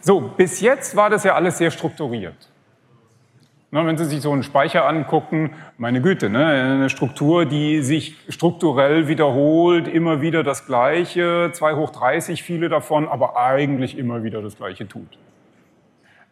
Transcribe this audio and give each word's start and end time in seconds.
So, 0.00 0.20
bis 0.20 0.60
jetzt 0.60 0.96
war 0.96 1.10
das 1.10 1.24
ja 1.24 1.34
alles 1.34 1.58
sehr 1.58 1.70
strukturiert. 1.70 2.48
Na, 3.70 3.84
wenn 3.84 3.98
Sie 3.98 4.06
sich 4.06 4.22
so 4.22 4.32
einen 4.32 4.42
Speicher 4.42 4.88
angucken, 4.88 5.52
meine 5.76 6.00
Güte, 6.00 6.30
ne, 6.30 6.46
eine 6.46 6.88
Struktur, 6.88 7.44
die 7.44 7.82
sich 7.82 8.16
strukturell 8.30 9.08
wiederholt, 9.08 9.88
immer 9.88 10.22
wieder 10.22 10.42
das 10.42 10.64
Gleiche, 10.64 11.50
2 11.52 11.74
hoch 11.74 11.90
30 11.90 12.42
viele 12.42 12.70
davon, 12.70 13.06
aber 13.06 13.36
eigentlich 13.36 13.98
immer 13.98 14.22
wieder 14.22 14.40
das 14.40 14.56
Gleiche 14.56 14.88
tut. 14.88 15.18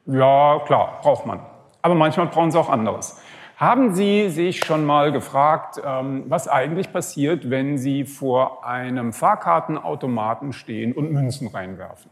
Ja, 0.07 0.61
klar, 0.65 1.01
braucht 1.03 1.27
man. 1.27 1.41
Aber 1.83 1.95
manchmal 1.95 2.29
brauchen 2.29 2.51
Sie 2.51 2.59
auch 2.59 2.71
anderes. 2.71 3.21
Haben 3.59 3.95
Sie 3.95 4.31
sich 4.31 4.61
schon 4.61 4.87
mal 4.87 5.13
gefragt, 5.13 5.81
ähm, 5.85 6.25
was 6.29 6.49
eigentlich 6.49 6.91
passiert, 6.91 7.51
wenn 7.51 7.77
Sie 7.77 8.05
vor 8.05 8.65
einem 8.67 9.13
Fahrkartenautomaten 9.13 10.55
stehen 10.55 10.95
und 10.95 11.13
Münzen 11.13 11.49
reinwerfen? 11.49 12.11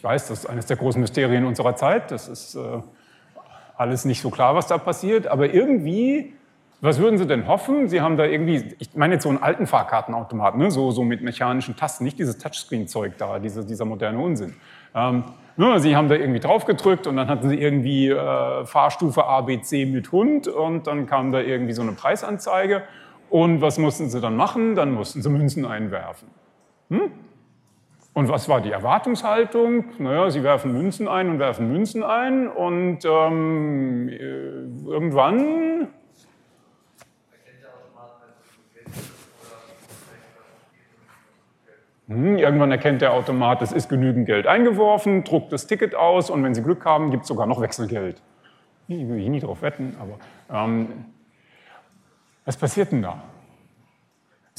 Ich 0.00 0.04
weiß, 0.04 0.28
das 0.28 0.38
ist 0.38 0.46
eines 0.46 0.64
der 0.64 0.78
großen 0.78 0.98
Mysterien 0.98 1.44
unserer 1.44 1.76
Zeit. 1.76 2.10
Das 2.10 2.26
ist 2.26 2.54
äh, 2.54 2.60
alles 3.76 4.06
nicht 4.06 4.22
so 4.22 4.30
klar, 4.30 4.54
was 4.54 4.66
da 4.66 4.78
passiert. 4.78 5.26
Aber 5.26 5.52
irgendwie, 5.52 6.32
was 6.80 6.98
würden 6.98 7.18
Sie 7.18 7.26
denn 7.26 7.46
hoffen? 7.46 7.86
Sie 7.86 8.00
haben 8.00 8.16
da 8.16 8.24
irgendwie, 8.24 8.74
ich 8.78 8.94
meine 8.94 9.12
jetzt 9.12 9.24
so 9.24 9.28
einen 9.28 9.42
alten 9.42 9.66
Fahrkartenautomat, 9.66 10.56
ne? 10.56 10.70
so, 10.70 10.90
so 10.90 11.04
mit 11.04 11.20
mechanischen 11.20 11.76
Tasten, 11.76 12.04
nicht 12.04 12.18
dieses 12.18 12.38
Touchscreen-Zeug 12.38 13.18
da, 13.18 13.38
diese, 13.38 13.62
dieser 13.66 13.84
moderne 13.84 14.20
Unsinn. 14.20 14.54
Ähm, 14.94 15.22
ne, 15.58 15.78
Sie 15.80 15.94
haben 15.94 16.08
da 16.08 16.14
irgendwie 16.14 16.40
drauf 16.40 16.64
gedrückt 16.64 17.06
und 17.06 17.16
dann 17.16 17.28
hatten 17.28 17.50
Sie 17.50 17.56
irgendwie 17.56 18.08
äh, 18.08 18.64
Fahrstufe 18.64 19.26
ABC 19.26 19.84
mit 19.84 20.12
Hund 20.12 20.48
und 20.48 20.86
dann 20.86 21.04
kam 21.04 21.30
da 21.30 21.40
irgendwie 21.40 21.74
so 21.74 21.82
eine 21.82 21.92
Preisanzeige. 21.92 22.84
Und 23.28 23.60
was 23.60 23.76
mussten 23.76 24.08
Sie 24.08 24.18
dann 24.18 24.34
machen? 24.34 24.76
Dann 24.76 24.92
mussten 24.94 25.20
Sie 25.20 25.28
Münzen 25.28 25.66
einwerfen. 25.66 26.28
Hm? 26.88 27.10
Und 28.12 28.28
was 28.28 28.48
war 28.48 28.60
die 28.60 28.72
Erwartungshaltung? 28.72 29.84
Naja, 29.98 30.30
sie 30.30 30.42
werfen 30.42 30.72
Münzen 30.72 31.06
ein 31.06 31.30
und 31.30 31.38
werfen 31.38 31.72
Münzen 31.72 32.02
ein 32.02 32.48
und 32.48 33.04
ähm, 33.04 34.08
äh, 34.08 34.20
irgendwann... 34.90 35.88
Hm, 42.08 42.38
irgendwann 42.38 42.72
erkennt 42.72 43.02
der 43.02 43.12
Automat, 43.12 43.62
es 43.62 43.70
ist 43.70 43.88
genügend 43.88 44.26
Geld 44.26 44.48
eingeworfen, 44.48 45.22
druckt 45.22 45.52
das 45.52 45.68
Ticket 45.68 45.94
aus 45.94 46.28
und 46.28 46.42
wenn 46.42 46.54
Sie 46.54 46.62
Glück 46.62 46.84
haben, 46.84 47.12
gibt 47.12 47.22
es 47.22 47.28
sogar 47.28 47.46
noch 47.46 47.60
Wechselgeld. 47.60 48.20
Ich 48.88 49.08
will 49.08 49.20
hier 49.20 49.30
nie 49.30 49.38
drauf 49.38 49.62
wetten, 49.62 49.96
aber 50.00 50.18
ähm, 50.64 50.88
was 52.44 52.56
passiert 52.56 52.90
denn 52.90 53.02
da? 53.02 53.22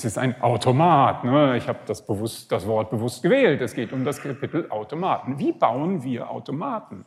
Es 0.02 0.06
ist 0.06 0.18
ein 0.18 0.42
Automat. 0.42 1.24
Ne? 1.24 1.58
Ich 1.58 1.68
habe 1.68 1.78
das, 1.86 2.04
das 2.50 2.66
Wort 2.66 2.90
bewusst 2.90 3.22
gewählt. 3.22 3.62
Es 3.62 3.76
geht 3.76 3.94
um 3.94 4.04
das 4.04 4.20
Kapitel 4.20 4.68
Automaten. 4.72 5.38
Wie 5.38 5.52
bauen 5.52 6.04
wir 6.04 6.32
Automaten? 6.32 7.06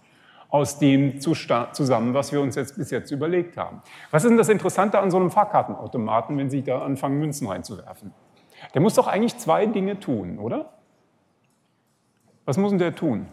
Aus 0.48 0.78
dem 0.78 1.19
zusammen, 1.19 2.15
was 2.15 2.31
wir 2.31 2.41
uns 2.41 2.55
jetzt 2.55 2.77
bis 2.77 2.92
jetzt 2.92 3.11
überlegt 3.11 3.56
haben. 3.56 3.83
Was 4.12 4.22
ist 4.22 4.31
denn 4.31 4.39
das 4.39 4.48
Interessante 4.48 5.00
an 5.00 5.11
so 5.11 5.17
einem 5.17 5.33
Fahrkartenautomaten, 5.33 6.39
wenn 6.39 6.50
Sie 6.50 6.62
da 6.62 6.83
anfangen, 6.83 7.19
Münzen 7.19 7.48
reinzuwerfen? 7.48 8.15
Der 8.75 8.81
muss 8.81 8.95
doch 8.95 9.09
eigentlich 9.09 9.37
zwei 9.39 9.67
Dinge 9.67 9.98
tun, 9.98 10.39
oder? 10.39 10.75
Was 12.45 12.56
muss 12.59 12.70
denn 12.70 12.78
der 12.78 12.95
tun? 12.95 13.27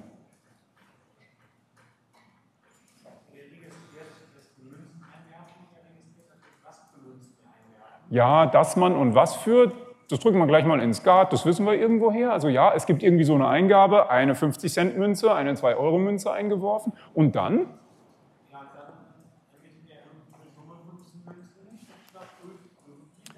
Ja, 8.12 8.46
dass 8.46 8.76
man 8.76 8.96
und 8.98 9.16
was 9.16 9.38
für, 9.38 9.72
das 10.10 10.20
drücken 10.20 10.38
wir 10.38 10.46
gleich 10.46 10.66
mal 10.66 10.82
ins 10.82 10.98
Skat, 10.98 11.32
das 11.32 11.46
wissen 11.46 11.66
wir 11.66 11.76
irgendwoher. 11.76 12.34
Also 12.34 12.50
ja, 12.50 12.74
es 12.76 12.86
gibt 12.86 13.04
irgendwie 13.04 13.24
so 13.24 13.34
eine 13.34 13.48
Eingabe, 13.48 14.10
eine 14.10 14.34
50-Cent-Münze, 14.34 15.34
eine 15.34 15.54
2-Euro-Münze 15.54 16.30
eingeworfen 16.30 16.92
und 17.14 17.36
dann? 17.38 17.68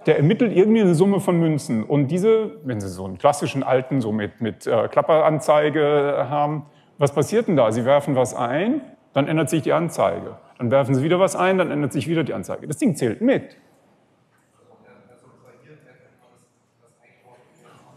Der 0.08 0.18
ermittelt 0.18 0.58
irgendwie 0.58 0.82
eine 0.82 0.96
Summe 0.96 1.20
von 1.20 1.40
Münzen. 1.40 1.84
Und 1.84 2.08
diese, 2.08 2.58
wenn 2.66 2.82
Sie 2.82 2.90
so 2.90 3.06
einen 3.06 3.20
klassischen 3.20 3.64
alten, 3.64 4.02
so 4.02 4.12
mit, 4.12 4.42
mit 4.42 4.68
äh, 4.68 4.90
Klapperanzeige 4.90 6.26
haben, 6.30 6.66
was 6.98 7.14
passiert 7.14 7.48
denn 7.48 7.56
da? 7.56 7.72
Sie 7.72 7.86
werfen 7.86 8.16
was 8.16 8.34
ein, 8.34 8.82
dann 9.14 9.28
ändert 9.28 9.50
sich 9.50 9.62
die 9.62 9.72
Anzeige. 9.72 10.38
Dann 10.58 10.72
werfen 10.72 10.96
Sie 10.96 11.04
wieder 11.04 11.20
was 11.20 11.36
ein, 11.36 11.58
dann 11.58 11.72
ändert 11.72 11.94
sich 11.94 12.08
wieder 12.08 12.24
die 12.24 12.34
Anzeige. 12.34 12.68
Das 12.68 12.78
Ding 12.78 12.96
zählt 12.96 13.22
mit. 13.22 13.56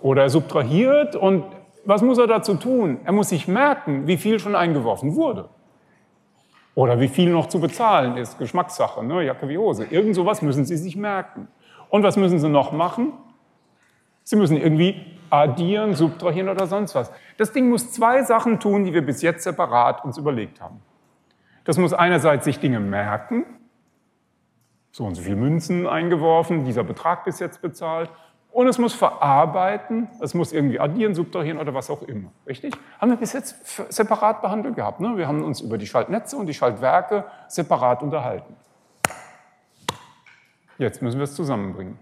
Oder 0.06 0.22
er 0.22 0.30
subtrahiert 0.30 1.16
und 1.16 1.42
was 1.84 2.00
muss 2.00 2.16
er 2.18 2.28
dazu 2.28 2.54
tun? 2.54 3.00
Er 3.02 3.10
muss 3.10 3.30
sich 3.30 3.48
merken, 3.48 4.06
wie 4.06 4.16
viel 4.16 4.38
schon 4.38 4.54
eingeworfen 4.54 5.16
wurde. 5.16 5.48
Oder 6.76 7.00
wie 7.00 7.08
viel 7.08 7.32
noch 7.32 7.46
zu 7.46 7.60
bezahlen 7.60 8.16
ist, 8.16 8.38
Geschmackssache, 8.38 9.04
ne? 9.04 9.24
Jacke 9.24 9.48
wie 9.48 9.58
Hose. 9.58 9.84
Irgend 9.90 10.14
sowas 10.14 10.42
müssen 10.42 10.64
Sie 10.64 10.76
sich 10.76 10.94
merken. 10.94 11.48
Und 11.88 12.04
was 12.04 12.16
müssen 12.16 12.38
Sie 12.38 12.48
noch 12.48 12.70
machen? 12.70 13.14
Sie 14.22 14.36
müssen 14.36 14.56
irgendwie 14.56 14.94
addieren, 15.28 15.94
subtrahieren 15.94 16.50
oder 16.50 16.68
sonst 16.68 16.94
was. 16.94 17.10
Das 17.36 17.50
Ding 17.50 17.68
muss 17.68 17.90
zwei 17.90 18.22
Sachen 18.22 18.60
tun, 18.60 18.84
die 18.84 18.94
wir 18.94 19.04
bis 19.04 19.22
jetzt 19.22 19.42
separat 19.42 20.04
uns 20.04 20.18
überlegt 20.18 20.60
haben. 20.60 20.80
Das 21.64 21.78
muss 21.78 21.92
einerseits 21.92 22.44
sich 22.44 22.60
Dinge 22.60 22.78
merken, 22.78 23.44
so 24.92 25.04
und 25.04 25.16
so 25.16 25.22
viel 25.22 25.34
Münzen 25.34 25.88
eingeworfen, 25.88 26.64
dieser 26.64 26.84
Betrag 26.84 27.24
bis 27.24 27.40
jetzt 27.40 27.60
bezahlt, 27.60 28.08
und 28.56 28.68
es 28.68 28.78
muss 28.78 28.94
verarbeiten, 28.94 30.08
es 30.18 30.32
muss 30.32 30.50
irgendwie 30.50 30.80
addieren, 30.80 31.14
subtrahieren 31.14 31.58
oder 31.58 31.74
was 31.74 31.90
auch 31.90 32.00
immer. 32.00 32.32
Richtig? 32.46 32.72
Haben 32.98 33.10
wir 33.10 33.18
bis 33.18 33.34
jetzt 33.34 33.54
separat 33.92 34.40
behandelt 34.40 34.76
gehabt. 34.76 34.98
Ne? 34.98 35.18
Wir 35.18 35.28
haben 35.28 35.44
uns 35.44 35.60
über 35.60 35.76
die 35.76 35.86
Schaltnetze 35.86 36.38
und 36.38 36.46
die 36.46 36.54
Schaltwerke 36.54 37.26
separat 37.48 38.02
unterhalten. 38.02 38.56
Jetzt 40.78 41.02
müssen 41.02 41.18
wir 41.18 41.24
es 41.24 41.34
zusammenbringen. 41.34 41.98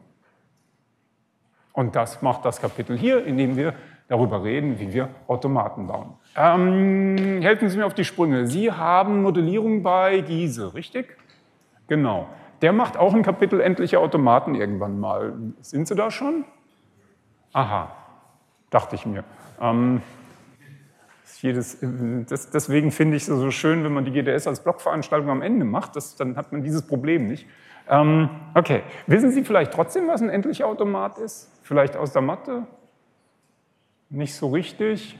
Und 1.72 1.96
das 1.96 2.22
macht 2.22 2.44
das 2.44 2.60
Kapitel 2.60 2.96
hier, 2.96 3.26
in 3.26 3.36
dem 3.36 3.56
wir 3.56 3.74
darüber 4.06 4.44
reden, 4.44 4.78
wie 4.78 4.92
wir 4.92 5.08
Automaten 5.26 5.88
bauen. 5.88 6.14
Ähm, 6.36 7.42
helfen 7.42 7.68
Sie 7.68 7.78
mir 7.78 7.86
auf 7.86 7.94
die 7.94 8.04
Sprünge. 8.04 8.46
Sie 8.46 8.70
haben 8.70 9.22
Modellierung 9.22 9.82
bei 9.82 10.20
Giese, 10.20 10.72
richtig? 10.72 11.16
Genau. 11.88 12.28
Der 12.62 12.72
macht 12.72 12.96
auch 12.96 13.14
ein 13.14 13.22
Kapitel 13.22 13.60
endliche 13.60 13.98
Automaten 13.98 14.54
irgendwann 14.54 14.98
mal. 15.00 15.34
Sind 15.60 15.88
Sie 15.88 15.94
da 15.94 16.10
schon? 16.10 16.44
Aha, 17.52 17.90
dachte 18.70 18.94
ich 18.94 19.06
mir. 19.06 19.24
Ähm, 19.60 20.02
jedes, 21.44 21.78
das, 22.26 22.48
deswegen 22.48 22.90
finde 22.90 23.18
ich 23.18 23.24
es 23.24 23.28
so 23.28 23.50
schön, 23.50 23.84
wenn 23.84 23.92
man 23.92 24.06
die 24.06 24.12
GDS 24.12 24.46
als 24.46 24.60
Blockveranstaltung 24.60 25.28
am 25.28 25.42
Ende 25.42 25.66
macht. 25.66 25.94
Das, 25.94 26.16
dann 26.16 26.38
hat 26.38 26.52
man 26.52 26.62
dieses 26.62 26.86
Problem 26.86 27.26
nicht. 27.26 27.46
Ähm, 27.86 28.30
okay, 28.54 28.82
wissen 29.06 29.30
Sie 29.30 29.44
vielleicht 29.44 29.74
trotzdem, 29.74 30.08
was 30.08 30.22
ein 30.22 30.30
endlicher 30.30 30.66
Automat 30.66 31.18
ist? 31.18 31.50
Vielleicht 31.62 31.98
aus 31.98 32.12
der 32.12 32.22
Mathe? 32.22 32.66
Nicht 34.08 34.34
so 34.34 34.48
richtig? 34.48 35.18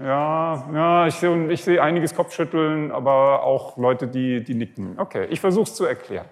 Ja, 0.00 0.68
ja 0.74 1.06
ich 1.06 1.14
sehe 1.14 1.52
ich 1.52 1.62
seh 1.62 1.78
einiges 1.78 2.16
Kopfschütteln, 2.16 2.90
aber 2.90 3.44
auch 3.44 3.76
Leute, 3.76 4.08
die, 4.08 4.42
die 4.42 4.54
nicken. 4.54 4.98
Okay, 4.98 5.26
ich 5.30 5.40
versuche 5.40 5.70
es 5.70 5.74
zu 5.76 5.84
erklären. 5.84 6.26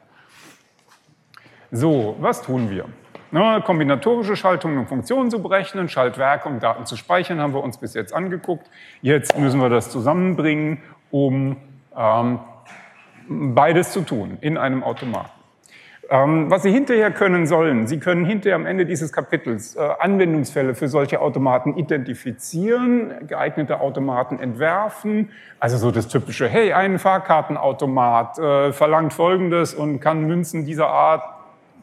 So, 1.75 2.16
was 2.21 2.43
tun 2.43 2.69
wir? 2.69 2.84
Ne, 3.31 3.62
kombinatorische 3.65 4.37
Schaltungen 4.37 4.77
und 4.77 4.88
Funktionen 4.91 5.31
zu 5.31 5.41
berechnen, 5.41 5.88
Schaltwerke, 5.88 6.47
um 6.47 6.60
Daten 6.60 6.84
zu 6.84 6.97
speichern, 6.97 7.41
haben 7.41 7.55
wir 7.55 7.65
uns 7.65 7.78
bis 7.78 7.94
jetzt 7.94 8.12
angeguckt. 8.12 8.69
Jetzt 9.00 9.38
müssen 9.38 9.59
wir 9.59 9.71
das 9.71 9.88
zusammenbringen, 9.88 10.82
um 11.11 11.56
ähm, 11.97 12.41
beides 13.27 13.93
zu 13.93 14.03
tun 14.03 14.37
in 14.43 14.59
einem 14.59 14.84
Automaten. 14.84 15.31
Ähm, 16.11 16.50
was 16.50 16.62
Sie 16.62 16.71
hinterher 16.71 17.11
können 17.11 17.47
sollen, 17.47 17.87
Sie 17.87 17.99
können 17.99 18.27
hinterher 18.27 18.56
am 18.56 18.66
Ende 18.66 18.84
dieses 18.84 19.11
Kapitels 19.11 19.75
äh, 19.75 19.81
Anwendungsfälle 19.99 20.75
für 20.75 20.88
solche 20.88 21.22
Automaten 21.22 21.78
identifizieren, 21.78 23.27
geeignete 23.27 23.81
Automaten 23.81 24.38
entwerfen, 24.38 25.31
also 25.58 25.79
so 25.79 25.91
das 25.91 26.08
typische, 26.08 26.47
hey, 26.50 26.75
ein 26.75 26.99
Fahrkartenautomat 26.99 28.38
äh, 28.38 28.73
verlangt 28.75 29.14
Folgendes 29.14 29.73
und 29.73 30.00
kann 30.00 30.26
Münzen 30.26 30.67
dieser 30.67 30.88
Art 30.88 31.23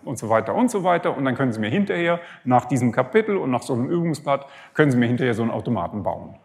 und 0.04 0.18
so 0.18 0.30
weiter 0.30 0.56
und 0.56 0.72
so 0.72 0.84
weiter. 0.84 1.16
Und 1.16 1.26
dann 1.26 1.36
können 1.36 1.52
Sie 1.54 1.60
mir 1.60 1.70
hinterher, 1.70 2.20
nach 2.44 2.66
diesem 2.66 2.92
Kapitel 2.92 3.38
und 3.38 3.52
nach 3.52 3.64
so 3.64 3.74
einem 3.74 3.90
Übungsblatt, 3.90 4.46
können 4.74 4.92
Sie 4.92 4.98
mir 4.98 5.08
hinterher 5.08 5.34
so 5.34 5.42
einen 5.42 5.52
Automaten 5.52 6.04
bauen. 6.04 6.36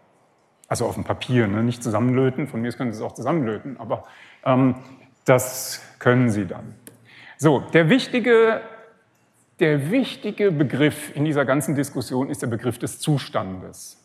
Also 0.68 0.86
auf 0.86 0.94
dem 0.94 1.04
Papier, 1.04 1.46
ne? 1.46 1.62
nicht 1.62 1.82
zusammenlöten. 1.82 2.46
Von 2.46 2.62
mir 2.62 2.72
können 2.72 2.92
Sie 2.92 2.98
es 2.98 3.02
auch 3.02 3.12
zusammenlöten, 3.12 3.78
aber 3.78 4.04
ähm, 4.44 4.76
das 5.24 5.82
können 5.98 6.30
Sie 6.30 6.46
dann. 6.46 6.74
So, 7.36 7.60
der 7.60 7.88
wichtige, 7.88 8.60
der 9.60 9.90
wichtige 9.90 10.50
Begriff 10.50 11.14
in 11.14 11.24
dieser 11.24 11.44
ganzen 11.44 11.74
Diskussion 11.74 12.30
ist 12.30 12.42
der 12.42 12.46
Begriff 12.46 12.78
des 12.78 13.00
Zustandes. 13.00 14.00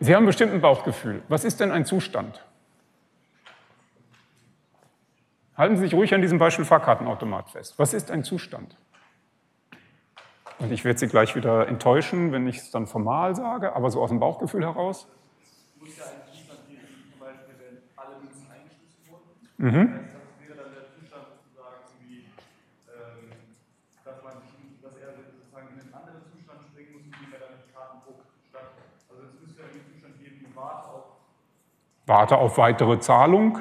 Sie 0.00 0.14
haben 0.14 0.26
bestimmt 0.26 0.52
ein 0.52 0.60
Bauchgefühl. 0.60 1.22
Was 1.28 1.44
ist 1.44 1.60
denn 1.60 1.70
ein 1.70 1.84
Zustand? 1.84 2.42
Halten 5.60 5.76
Sie 5.76 5.82
sich 5.82 5.92
ruhig 5.92 6.14
an 6.14 6.22
diesem 6.22 6.38
Beispiel 6.38 6.64
Fahrkartenautomat 6.64 7.50
fest. 7.50 7.78
Was 7.78 7.92
ist 7.92 8.10
ein 8.10 8.24
Zustand? 8.24 8.78
Und 10.58 10.72
ich 10.72 10.86
werde 10.86 10.98
Sie 10.98 11.06
gleich 11.06 11.36
wieder 11.36 11.68
enttäuschen, 11.68 12.32
wenn 12.32 12.46
ich 12.46 12.56
es 12.56 12.70
dann 12.70 12.86
formal 12.86 13.36
sage, 13.36 13.76
aber 13.76 13.90
so 13.90 14.00
aus 14.00 14.08
dem 14.08 14.20
Bauchgefühl 14.20 14.64
heraus. 14.64 15.06
Muss 15.78 15.98
ja 15.98 16.04
ein 16.04 16.32
Zustand 16.32 16.66
geben, 16.66 16.80
zum 17.12 17.20
Beispiel, 17.20 17.54
wenn 17.60 17.76
alle 17.94 18.24
Münzen 18.24 18.48
eingeschlüsselt 18.48 19.04
wurden. 19.04 19.36
Mhm. 19.60 20.00
Das 20.00 20.48
wäre 20.48 20.56
dann 20.64 20.72
der 20.72 20.88
Zustand 20.96 21.28
sozusagen, 21.28 21.84
wie, 22.08 22.24
ähm, 22.88 23.28
dass, 24.00 24.16
man, 24.24 24.40
dass 24.80 24.96
er 24.96 25.12
sozusagen 25.12 25.68
in 25.76 25.80
einen 25.84 25.92
anderen 25.92 26.24
Zustand 26.24 26.64
springen 26.72 26.96
muss, 26.96 27.04
indem 27.04 27.36
er 27.36 27.40
dann 27.44 27.60
Kartendruck 27.68 28.24
statt. 28.48 28.80
Also 29.12 29.28
es 29.28 29.36
müsste 29.44 29.60
ja 29.60 29.68
einen 29.68 29.84
Zustand 29.92 30.24
geben, 30.24 30.40
wie 30.40 30.56
Warte 30.56 30.88
auf. 30.88 31.20
Warte 32.08 32.38
auf 32.40 32.56
weitere 32.56 32.96
Zahlung. 32.96 33.60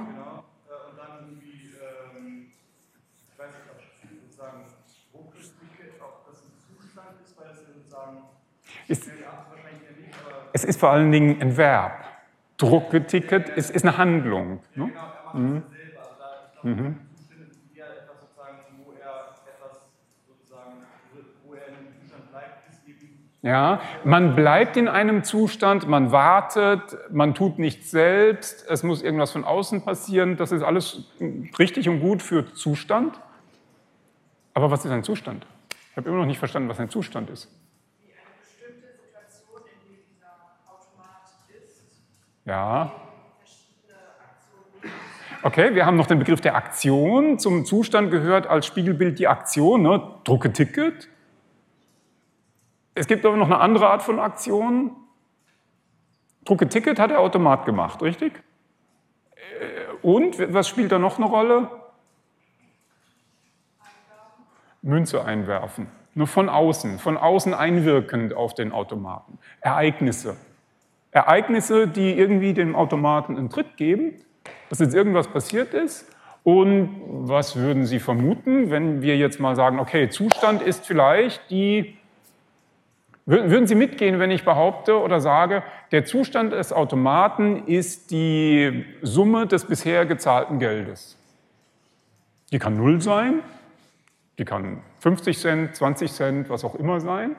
ist, 8.90 9.08
es 10.54 10.64
ist 10.64 10.80
vor 10.80 10.90
allen 10.90 11.12
Dingen 11.12 11.42
ein 11.42 11.58
Verb. 11.58 12.06
Drucketicket 12.58 13.50
ist, 13.50 13.70
ist 13.72 13.86
eine 13.86 13.98
Handlung. 13.98 14.60
Ne? 14.76 14.92
Mhm. 15.34 15.64
Mhm. 16.64 16.96
Ja, 23.42 23.80
man 24.04 24.36
bleibt 24.36 24.76
in 24.76 24.90
einem 24.90 25.24
Zustand, 25.24 25.88
man 25.88 26.12
wartet, 26.12 26.98
man 27.10 27.34
tut 27.34 27.58
nichts 27.58 27.90
selbst, 27.90 28.66
es 28.70 28.84
muss 28.84 29.02
irgendwas 29.02 29.32
von 29.32 29.46
außen 29.46 29.82
passieren. 29.84 30.36
Das 30.36 30.52
ist 30.52 30.62
alles 30.62 31.06
richtig 31.58 31.88
und 31.88 32.02
gut 32.02 32.22
für 32.22 32.54
Zustand. 32.54 33.18
Aber 34.54 34.72
was 34.72 34.84
ist 34.84 34.92
ein 34.92 35.04
Zustand? 35.06 35.46
Ich 35.92 35.98
habe 35.98 36.10
immer 36.10 36.18
noch 36.20 36.26
nicht 36.26 36.40
verstanden, 36.40 36.68
was 36.68 36.82
ein 36.82 36.90
Zustand 36.90 37.30
ist. 37.30 37.50
Ja. 42.50 42.92
Okay, 45.44 45.76
wir 45.76 45.86
haben 45.86 45.98
noch 45.98 46.08
den 46.08 46.18
Begriff 46.18 46.42
der 46.42 46.56
Aktion. 46.56 47.38
Zum 47.38 47.64
Zustand 47.64 48.10
gehört 48.10 48.48
als 48.48 48.66
Spiegelbild 48.66 49.20
die 49.20 49.28
Aktion, 49.28 49.84
ne? 49.84 50.16
drucke 50.24 50.52
Ticket. 50.52 51.10
Es 52.96 53.06
gibt 53.06 53.24
aber 53.24 53.38
noch 53.38 53.46
eine 53.46 53.60
andere 53.60 53.88
Art 53.88 54.02
von 54.02 54.20
Aktion. 54.20 54.96
Drucke 56.44 56.68
Ticket 56.68 56.98
hat 56.98 57.12
der 57.12 57.20
Automat 57.20 57.66
gemacht, 57.68 58.02
richtig? 58.02 58.42
Äh, 59.36 59.94
und 60.02 60.52
was 60.52 60.68
spielt 60.68 60.92
da 60.92 60.98
noch 60.98 61.18
eine 61.18 61.28
Rolle? 61.28 61.70
Münze 64.82 65.24
einwerfen. 65.24 65.86
Nur 66.16 66.26
von 66.26 66.50
außen, 66.50 66.98
von 66.98 67.16
außen 67.16 67.54
einwirkend 67.54 68.34
auf 68.34 68.56
den 68.56 68.72
Automaten. 68.72 69.38
Ereignisse. 69.62 70.36
Ereignisse, 71.12 71.88
die 71.88 72.14
irgendwie 72.14 72.54
dem 72.54 72.76
Automaten 72.76 73.38
einen 73.38 73.50
Tritt 73.50 73.78
geben, 73.78 74.14
dass 74.70 74.80
jetzt 74.80 74.94
irgendwas 74.94 75.28
passiert 75.28 75.74
ist. 75.74 76.08
Und 76.44 77.02
was 77.08 77.56
würden 77.56 77.86
Sie 77.86 78.00
vermuten, 78.00 78.70
wenn 78.70 79.02
wir 79.02 79.18
jetzt 79.18 79.40
mal 79.40 79.56
sagen, 79.56 79.80
okay, 79.80 80.10
Zustand 80.10 80.62
ist 80.62 80.86
vielleicht 80.86 81.50
die, 81.50 81.98
würden 83.26 83.68
Sie 83.68 83.76
mitgehen, 83.76 84.20
wenn 84.20 84.32
ich 84.32 84.46
behaupte 84.46 85.00
oder 85.00 85.20
sage, 85.20 85.64
der 85.92 86.06
Zustand 86.06 86.54
des 86.54 86.72
Automaten 86.72 87.68
ist 87.68 88.12
die 88.12 88.86
Summe 89.02 89.48
des 89.48 89.66
bisher 89.66 90.06
gezahlten 90.06 90.60
Geldes. 90.60 91.18
Die 92.52 92.58
kann 92.58 92.78
null 92.78 93.02
sein, 93.02 93.42
die 94.40 94.46
kann 94.46 94.82
50 95.00 95.38
Cent, 95.38 95.76
20 95.76 96.12
Cent, 96.12 96.50
was 96.50 96.64
auch 96.64 96.76
immer 96.76 97.02
sein. 97.02 97.36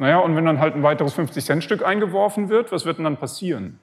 Naja, 0.00 0.20
und 0.20 0.34
wenn 0.34 0.46
dann 0.46 0.60
halt 0.60 0.74
ein 0.76 0.82
weiteres 0.82 1.14
50-Cent-Stück 1.14 1.84
eingeworfen 1.84 2.48
wird, 2.48 2.72
was 2.72 2.86
wird 2.86 2.96
denn 2.96 3.04
dann 3.04 3.18
passieren? 3.18 3.78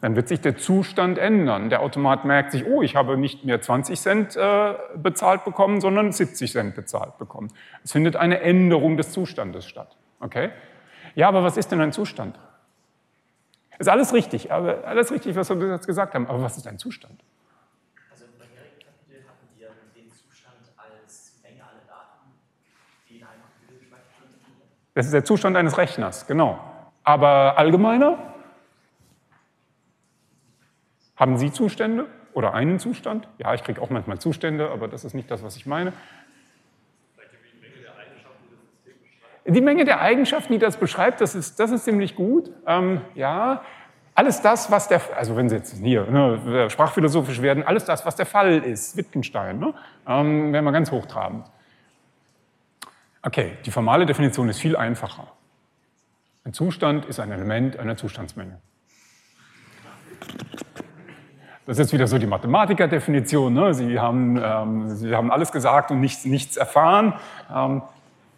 Dann 0.00 0.16
wird 0.16 0.26
sich 0.26 0.40
der 0.40 0.56
Zustand 0.56 1.18
ändern. 1.18 1.68
Der 1.68 1.82
Automat 1.82 2.24
merkt 2.24 2.52
sich, 2.52 2.64
oh, 2.64 2.80
ich 2.80 2.96
habe 2.96 3.18
nicht 3.18 3.44
mehr 3.44 3.60
20 3.60 4.00
Cent 4.00 4.36
äh, 4.36 4.72
bezahlt 4.96 5.44
bekommen, 5.44 5.82
sondern 5.82 6.12
70 6.12 6.50
Cent 6.50 6.74
bezahlt 6.76 7.18
bekommen. 7.18 7.52
Es 7.84 7.92
findet 7.92 8.16
eine 8.16 8.40
Änderung 8.40 8.96
des 8.96 9.12
Zustandes 9.12 9.66
statt. 9.66 9.94
Okay? 10.20 10.48
Ja, 11.14 11.28
aber 11.28 11.42
was 11.44 11.58
ist 11.58 11.70
denn 11.70 11.82
ein 11.82 11.92
Zustand? 11.92 12.38
Ist 13.78 13.90
alles 13.90 14.14
richtig, 14.14 14.50
alles 14.50 15.12
richtig, 15.12 15.36
was 15.36 15.50
wir 15.50 15.68
jetzt 15.68 15.86
gesagt 15.86 16.14
haben. 16.14 16.26
Aber 16.26 16.40
was 16.40 16.56
ist 16.56 16.66
ein 16.66 16.78
Zustand? 16.78 17.22
Das 24.94 25.06
ist 25.06 25.12
der 25.12 25.24
Zustand 25.24 25.56
eines 25.56 25.78
Rechners, 25.78 26.26
genau. 26.26 26.58
Aber 27.04 27.56
allgemeiner? 27.56 28.18
Haben 31.14 31.36
Sie 31.36 31.52
Zustände 31.52 32.06
oder 32.32 32.52
einen 32.52 32.80
Zustand? 32.80 33.28
Ja, 33.38 33.54
ich 33.54 33.62
kriege 33.62 33.80
auch 33.80 33.90
manchmal 33.90 34.18
Zustände, 34.18 34.70
aber 34.70 34.88
das 34.88 35.04
ist 35.04 35.14
nicht 35.14 35.30
das, 35.30 35.44
was 35.44 35.56
ich 35.56 35.66
meine. 35.66 35.92
Die 39.46 39.60
Menge 39.60 39.84
der 39.84 40.00
Eigenschaften, 40.00 40.52
die 40.52 40.58
das 40.58 40.76
beschreibt, 40.76 41.20
das 41.20 41.34
ist, 41.34 41.60
das 41.60 41.70
ist 41.70 41.84
ziemlich 41.84 42.16
gut. 42.16 42.50
Ähm, 42.66 43.00
ja, 43.14 43.62
alles 44.14 44.42
das, 44.42 44.68
was 44.70 44.88
der, 44.88 45.00
also 45.16 45.36
wenn 45.36 45.48
Sie 45.48 45.54
jetzt 45.54 45.76
hier 45.76 46.10
ne, 46.10 46.68
sprachphilosophisch 46.68 47.40
werden, 47.40 47.62
alles 47.62 47.84
das, 47.84 48.04
was 48.04 48.16
der 48.16 48.26
Fall 48.26 48.58
ist, 48.58 48.96
Wittgenstein, 48.96 49.60
ne, 49.60 49.74
ähm, 50.08 50.52
wären 50.52 50.64
wir 50.64 50.72
ganz 50.72 50.90
hochtrabend. 50.90 51.46
Okay, 53.22 53.58
die 53.64 53.70
formale 53.70 54.06
Definition 54.06 54.48
ist 54.48 54.60
viel 54.60 54.76
einfacher. 54.76 55.26
Ein 56.44 56.52
Zustand 56.52 57.04
ist 57.06 57.20
ein 57.20 57.32
Element 57.32 57.78
einer 57.78 57.96
Zustandsmenge. 57.96 58.58
Das 61.66 61.78
ist 61.78 61.92
wieder 61.92 62.06
so 62.06 62.16
die 62.16 62.26
Mathematikerdefinition. 62.26 63.52
Ne? 63.52 63.74
Sie, 63.74 64.00
haben, 64.00 64.40
ähm, 64.42 64.96
Sie 64.96 65.14
haben 65.14 65.30
alles 65.30 65.52
gesagt 65.52 65.90
und 65.90 66.00
nichts, 66.00 66.24
nichts 66.24 66.56
erfahren. 66.56 67.12
Ähm, 67.54 67.82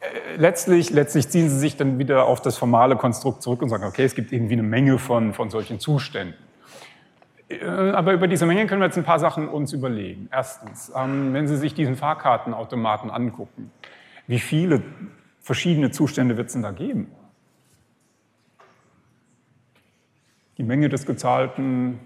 äh, 0.01 0.37
letztlich, 0.37 0.91
letztlich 0.91 1.29
ziehen 1.29 1.49
Sie 1.49 1.59
sich 1.59 1.77
dann 1.77 2.01
wieder 2.01 2.25
auf 2.25 2.41
das 2.41 2.59
formale 2.59 2.97
Konstrukt 2.97 3.43
zurück 3.43 3.63
und 3.63 3.69
sagen, 3.69 3.85
okay, 3.85 4.05
es 4.05 4.17
gibt 4.17 4.33
irgendwie 4.33 4.55
eine 4.55 4.65
Menge 4.65 4.99
von, 4.99 5.33
von 5.33 5.49
solchen 5.49 5.79
Zuständen. 5.79 6.35
Äh, 7.49 7.65
aber 7.65 8.15
über 8.15 8.27
diese 8.27 8.47
Menge 8.47 8.67
können 8.67 8.81
wir 8.81 8.87
jetzt 8.87 8.99
ein 8.99 9.05
paar 9.05 9.21
Sachen 9.21 9.49
uns 9.49 9.73
überlegen. 9.73 10.29
Erstens, 10.33 10.91
ähm, 10.97 11.33
wenn 11.33 11.47
Sie 11.47 11.57
sich 11.57 11.75
diesen 11.75 11.95
Fahrkartenautomaten 11.95 13.11
angucken, 13.11 13.71
wie 14.31 14.39
viele 14.39 14.81
verschiedene 15.41 15.91
Zustände 15.91 16.37
wird 16.37 16.47
es 16.47 16.53
denn 16.53 16.63
da 16.63 16.71
geben? 16.71 17.11
Die 20.57 20.63
Menge 20.63 20.89
des 20.89 21.05
gezahlten, 21.05 21.99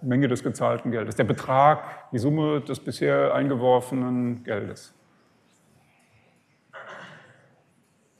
Menge 0.00 0.26
des 0.28 0.42
gezahlten 0.42 0.90
Geldes, 0.90 1.16
der 1.16 1.24
Betrag, 1.24 2.10
die 2.12 2.18
Summe 2.18 2.62
des 2.62 2.80
bisher 2.80 3.34
eingeworfenen 3.34 4.42
Geldes. 4.42 4.94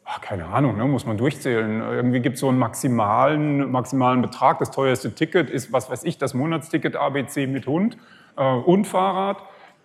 Ach, 0.05 0.21
keine 0.21 0.45
Ahnung, 0.49 0.76
ne, 0.76 0.85
muss 0.85 1.07
man 1.07 1.17
durchzählen. 1.17 1.81
Irgendwie 1.81 2.21
gibt 2.21 2.35
es 2.35 2.41
so 2.41 2.50
einen 2.50 2.59
maximalen, 2.59 3.71
maximalen 3.71 4.21
Betrag. 4.21 4.59
Das 4.59 4.71
teuerste 4.71 5.15
Ticket 5.15 5.49
ist, 5.49 5.73
was 5.73 5.88
weiß 5.88 6.05
ich, 6.05 6.19
das 6.19 6.35
Monatsticket 6.35 6.95
ABC 6.95 7.47
mit 7.47 7.67
Hund 7.67 7.97
äh, 8.37 8.43
und 8.43 8.87
Fahrrad 8.87 9.43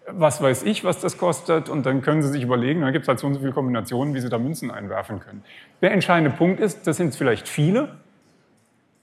was 0.08 0.42
weiß 0.42 0.64
ich, 0.64 0.84
was 0.84 1.02
das 1.02 1.18
kostet, 1.18 1.70
und 1.70 1.86
dann 1.86 2.02
können 2.02 2.22
Sie 2.22 2.30
sich 2.30 2.44
überlegen, 2.44 2.82
da 2.82 2.92
gibt 2.92 3.04
es 3.04 3.08
halt 3.08 3.20
so 3.20 3.28
und 3.28 3.34
so 3.34 3.40
viele 3.40 3.54
Kombinationen, 3.54 4.14
wie 4.14 4.20
Sie 4.20 4.30
da 4.30 4.38
Münzen 4.38 4.72
einwerfen 4.72 5.20
können. 5.20 5.44
Der 5.82 5.92
entscheidende 5.92 6.36
Punkt 6.36 6.60
ist, 6.60 6.86
das 6.88 6.98
sind 6.98 7.16
vielleicht 7.16 7.48
viele, 7.48 7.96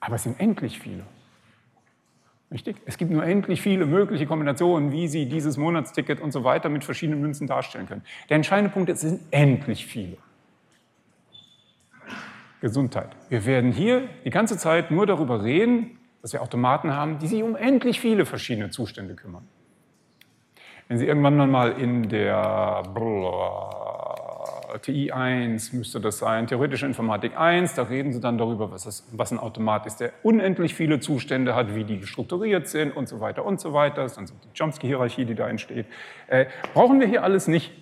aber 0.00 0.16
es 0.16 0.22
sind 0.22 0.38
endlich 0.40 0.78
viele. 0.78 1.04
Richtig? 2.50 2.76
Es 2.84 2.98
gibt 2.98 3.10
nur 3.10 3.24
endlich 3.24 3.62
viele 3.62 3.86
mögliche 3.86 4.26
Kombinationen, 4.26 4.92
wie 4.92 5.08
Sie 5.08 5.26
dieses 5.26 5.56
Monatsticket 5.56 6.20
und 6.20 6.32
so 6.32 6.44
weiter 6.44 6.68
mit 6.68 6.84
verschiedenen 6.84 7.20
Münzen 7.20 7.46
darstellen 7.46 7.86
können. 7.86 8.02
Der 8.28 8.36
entscheidende 8.36 8.70
Punkt 8.70 8.90
ist, 8.90 9.02
es 9.02 9.10
sind 9.10 9.22
endlich 9.30 9.86
viele. 9.86 10.18
Gesundheit. 12.60 13.08
Wir 13.28 13.44
werden 13.44 13.72
hier 13.72 14.08
die 14.24 14.30
ganze 14.30 14.56
Zeit 14.56 14.92
nur 14.92 15.06
darüber 15.06 15.42
reden, 15.42 15.98
dass 16.20 16.32
wir 16.32 16.42
Automaten 16.42 16.94
haben, 16.94 17.18
die 17.18 17.26
sich 17.26 17.42
um 17.42 17.56
endlich 17.56 18.00
viele 18.00 18.24
verschiedene 18.24 18.70
Zustände 18.70 19.14
kümmern. 19.14 19.48
Wenn 20.92 20.98
Sie 20.98 21.06
irgendwann 21.06 21.50
mal 21.50 21.72
in 21.80 22.10
der 22.10 22.82
TI 24.82 25.10
1 25.10 25.72
müsste 25.72 26.02
das 26.02 26.18
sein, 26.18 26.46
theoretische 26.46 26.84
Informatik 26.84 27.34
1, 27.34 27.76
da 27.76 27.84
reden 27.84 28.12
Sie 28.12 28.20
dann 28.20 28.36
darüber, 28.36 28.70
was, 28.70 28.84
das, 28.84 29.08
was 29.10 29.32
ein 29.32 29.38
Automat 29.38 29.86
ist, 29.86 30.00
der 30.00 30.12
unendlich 30.22 30.74
viele 30.74 31.00
Zustände 31.00 31.54
hat, 31.54 31.74
wie 31.74 31.84
die 31.84 32.06
strukturiert 32.06 32.68
sind 32.68 32.94
und 32.94 33.08
so 33.08 33.20
weiter 33.20 33.46
und 33.46 33.58
so 33.58 33.72
weiter. 33.72 34.02
Das 34.02 34.12
ist 34.12 34.16
dann 34.18 34.26
so 34.26 34.34
die 34.44 34.54
Chomsky-Hierarchie, 34.54 35.24
die 35.24 35.34
da 35.34 35.48
entsteht. 35.48 35.86
Äh, 36.26 36.44
brauchen 36.74 37.00
wir 37.00 37.06
hier 37.06 37.24
alles 37.24 37.48
nicht. 37.48 37.72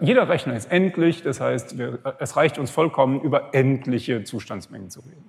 Jeder 0.00 0.28
Rechner 0.28 0.54
ist 0.54 0.70
endlich, 0.70 1.24
das 1.24 1.40
heißt, 1.40 1.76
wir, 1.76 1.98
es 2.20 2.36
reicht 2.36 2.56
uns 2.56 2.70
vollkommen, 2.70 3.20
über 3.20 3.52
endliche 3.52 4.22
Zustandsmengen 4.22 4.90
zu 4.90 5.00
reden. 5.00 5.28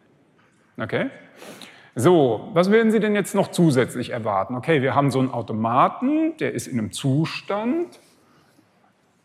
Okay? 0.80 1.10
So, 1.96 2.50
was 2.54 2.72
werden 2.72 2.92
Sie 2.92 3.00
denn 3.00 3.16
jetzt 3.16 3.36
noch 3.36 3.50
zusätzlich 3.50 4.12
erwarten? 4.12 4.56
Okay, 4.56 4.82
wir 4.82 4.96
haben 4.96 5.12
so 5.12 5.20
einen 5.20 5.32
Automaten, 5.32 6.38
der 6.38 6.54
ist 6.54 6.68
in 6.68 6.80
einem 6.80 6.92
Zustand. 6.92 8.00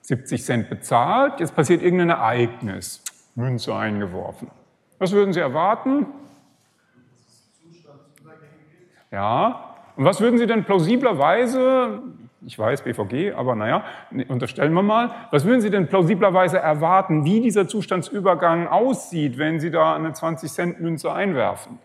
70 0.07 0.45
Cent 0.45 0.71
bezahlt, 0.71 1.41
jetzt 1.41 1.57
passiert 1.57 1.83
irgendein 1.83 2.11
Ereignis, 2.11 3.03
Münze 3.35 3.75
eingeworfen. 3.75 4.51
Was 5.01 5.11
würden 5.11 5.33
Sie 5.33 5.41
erwarten? 5.41 6.07
Ja, 9.11 9.75
und 9.97 10.05
was 10.05 10.21
würden 10.21 10.39
Sie 10.39 10.47
denn 10.47 10.65
plausiblerweise, 10.65 12.03
ich 12.45 12.57
weiß 12.57 12.83
BVG, 12.83 13.33
aber 13.35 13.57
naja, 13.57 13.85
unterstellen 14.29 14.75
wir 14.75 14.83
mal, 14.83 15.11
was 15.33 15.45
würden 15.45 15.61
Sie 15.61 15.71
denn 15.71 15.89
plausiblerweise 15.89 16.59
erwarten, 16.59 17.25
wie 17.25 17.41
dieser 17.41 17.67
Zustandsübergang 17.67 18.69
aussieht, 18.69 19.39
wenn 19.39 19.59
Sie 19.59 19.73
da 19.73 19.97
eine 19.97 20.11
20-Cent-Münze 20.11 21.13
einwerfen? 21.13 21.81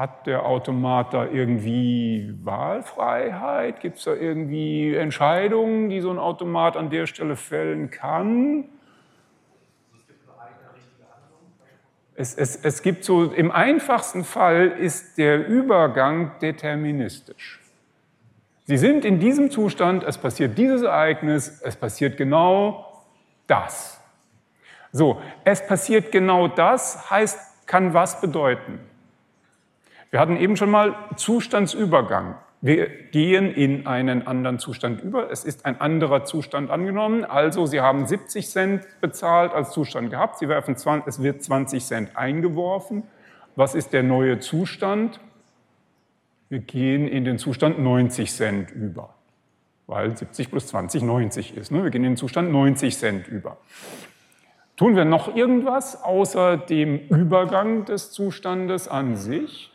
Hat 0.00 0.26
der 0.26 0.46
Automat 0.46 1.12
da 1.12 1.26
irgendwie 1.26 2.32
Wahlfreiheit? 2.42 3.80
Gibt 3.80 3.98
es 3.98 4.04
da 4.04 4.14
irgendwie 4.14 4.94
Entscheidungen, 4.94 5.90
die 5.90 6.00
so 6.00 6.10
ein 6.10 6.18
Automat 6.18 6.78
an 6.78 6.88
der 6.88 7.06
Stelle 7.06 7.36
fällen 7.36 7.90
kann? 7.90 8.64
Es, 12.14 12.32
es, 12.32 12.56
es 12.56 12.80
gibt 12.80 13.04
so, 13.04 13.24
im 13.24 13.50
einfachsten 13.50 14.24
Fall 14.24 14.68
ist 14.68 15.18
der 15.18 15.46
Übergang 15.46 16.32
deterministisch. 16.40 17.60
Sie 18.64 18.78
sind 18.78 19.04
in 19.04 19.20
diesem 19.20 19.50
Zustand, 19.50 20.02
es 20.04 20.16
passiert 20.16 20.56
dieses 20.56 20.80
Ereignis, 20.80 21.60
es 21.62 21.76
passiert 21.76 22.16
genau 22.16 23.04
das. 23.46 24.00
So, 24.92 25.20
es 25.44 25.66
passiert 25.66 26.10
genau 26.10 26.48
das 26.48 27.10
heißt, 27.10 27.66
kann 27.66 27.92
was 27.92 28.22
bedeuten? 28.22 28.80
Wir 30.10 30.18
hatten 30.18 30.36
eben 30.36 30.56
schon 30.56 30.70
mal 30.70 30.96
Zustandsübergang. 31.16 32.34
Wir 32.60 32.88
gehen 32.88 33.54
in 33.54 33.86
einen 33.86 34.26
anderen 34.26 34.58
Zustand 34.58 35.00
über. 35.02 35.30
Es 35.30 35.44
ist 35.44 35.64
ein 35.64 35.80
anderer 35.80 36.24
Zustand 36.24 36.70
angenommen. 36.70 37.24
Also 37.24 37.64
Sie 37.64 37.80
haben 37.80 38.06
70 38.06 38.48
Cent 38.48 38.86
bezahlt 39.00 39.52
als 39.52 39.70
Zustand 39.70 40.10
gehabt. 40.10 40.38
Sie 40.38 40.48
werfen 40.48 40.76
20, 40.76 41.06
es 41.06 41.22
wird 41.22 41.42
20 41.42 41.84
Cent 41.84 42.16
eingeworfen. 42.16 43.04
Was 43.56 43.74
ist 43.74 43.92
der 43.92 44.02
neue 44.02 44.40
Zustand? 44.40 45.20
Wir 46.48 46.58
gehen 46.58 47.06
in 47.06 47.24
den 47.24 47.38
Zustand 47.38 47.78
90 47.78 48.32
Cent 48.32 48.70
über, 48.72 49.14
weil 49.86 50.16
70 50.16 50.50
plus 50.50 50.66
20 50.66 51.02
90 51.02 51.56
ist. 51.56 51.70
Ne? 51.70 51.84
Wir 51.84 51.90
gehen 51.90 52.04
in 52.04 52.12
den 52.12 52.16
Zustand 52.16 52.50
90 52.50 52.98
Cent 52.98 53.28
über. 53.28 53.58
Tun 54.76 54.96
wir 54.96 55.04
noch 55.04 55.36
irgendwas 55.36 56.02
außer 56.02 56.56
dem 56.56 56.98
Übergang 56.98 57.84
des 57.84 58.10
Zustandes 58.10 58.88
an 58.88 59.14
sich? 59.14 59.69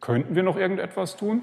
Könnten 0.00 0.34
wir 0.34 0.42
noch 0.42 0.56
irgendetwas 0.56 1.16
tun? 1.16 1.42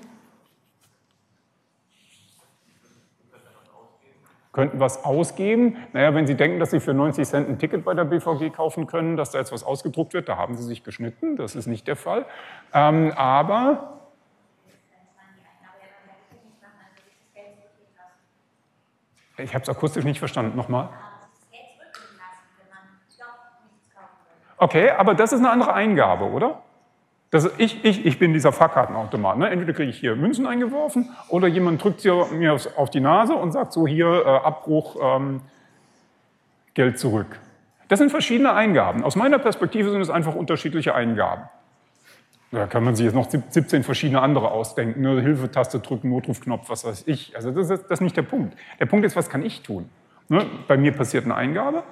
Könnten 4.56 4.80
was 4.80 5.04
ausgeben? 5.04 5.76
Naja, 5.92 6.14
wenn 6.14 6.26
Sie 6.26 6.36
denken, 6.36 6.60
dass 6.62 6.72
Sie 6.72 6.80
für 6.80 6.94
90 6.94 7.28
Cent 7.28 7.50
ein 7.50 7.60
Ticket 7.60 7.84
bei 7.84 7.94
der 7.94 8.06
BVG 8.06 8.54
kaufen 8.54 8.88
können, 8.88 9.18
dass 9.18 9.32
da 9.32 9.40
jetzt 9.40 9.52
was 9.52 9.64
ausgedruckt 9.64 10.14
wird, 10.14 10.30
da 10.30 10.38
haben 10.38 10.56
Sie 10.56 10.64
sich 10.64 10.82
geschnitten, 10.82 11.36
das 11.36 11.56
ist 11.56 11.68
nicht 11.68 11.86
der 11.88 11.98
Fall. 11.98 12.26
Ähm, 12.74 13.12
aber 13.18 14.00
ich 19.38 19.54
habe 19.54 19.64
es 19.64 19.68
akustisch 19.68 20.06
nicht 20.06 20.20
verstanden. 20.20 20.56
Nochmal. 20.56 20.88
Okay, 24.58 24.90
aber 24.90 25.16
das 25.16 25.34
ist 25.34 25.40
eine 25.40 25.50
andere 25.50 25.74
Eingabe, 25.74 26.26
oder? 26.32 26.62
Das 27.32 27.50
ich, 27.58 27.84
ich, 27.84 28.06
ich 28.06 28.20
bin 28.20 28.34
dieser 28.34 28.52
Fahrkartenautomat. 28.52 29.38
Ne? 29.38 29.50
Entweder 29.50 29.74
kriege 29.74 29.90
ich 29.90 30.00
hier 30.00 30.16
Münzen 30.16 30.46
eingeworfen 30.46 31.10
oder 31.30 31.48
jemand 31.48 31.84
drückt 31.84 32.02
sie 32.02 32.12
mir 32.32 32.58
auf 32.76 32.90
die 32.90 33.00
Nase 33.02 33.34
und 33.34 33.52
sagt 33.52 33.74
so 33.74 33.88
hier 33.88 34.24
äh, 34.26 34.30
Abbruch, 34.30 34.96
ähm, 35.02 35.42
Geld 36.74 37.00
zurück. 37.00 37.40
Das 37.88 38.00
sind 38.00 38.10
verschiedene 38.10 38.54
Eingaben. 38.54 39.04
Aus 39.04 39.16
meiner 39.16 39.40
Perspektive 39.40 39.92
sind 39.92 40.02
es 40.02 40.10
einfach 40.10 40.36
unterschiedliche 40.36 40.96
Eingaben. 40.96 41.44
Da 42.52 42.68
kann 42.68 42.84
man 42.84 42.96
sich 42.96 43.06
jetzt 43.06 43.16
noch 43.16 43.30
17 43.30 43.84
verschiedene 43.84 44.22
andere 44.22 44.52
ausdenken. 44.52 45.02
Ne? 45.02 45.22
Hilfetaste 45.22 45.80
drücken, 45.80 46.10
Notrufknopf, 46.10 46.70
was 46.70 46.86
weiß 46.86 47.04
ich. 47.08 47.36
Also 47.36 47.52
das 47.52 47.70
ist, 47.70 47.84
das 47.84 48.00
ist 48.00 48.02
nicht 48.02 48.16
der 48.16 48.22
Punkt. 48.22 48.56
Der 48.80 48.86
Punkt 48.86 49.06
ist, 49.06 49.16
was 49.16 49.30
kann 49.30 49.44
ich 49.44 49.62
tun? 49.62 49.90
Ne? 50.30 50.46
Bei 50.68 50.78
mir 50.78 50.92
passiert 50.92 51.26
eine 51.26 51.36
Eingabe. 51.36 51.84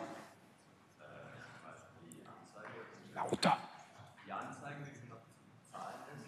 Lauter. 3.15 3.57